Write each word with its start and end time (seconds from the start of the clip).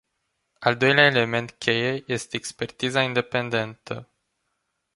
Al 0.67 0.75
doilea 0.77 1.05
element 1.05 1.49
cheie 1.51 2.03
este 2.07 2.35
"expertiza 2.37 3.01
independentă”. 3.01 4.09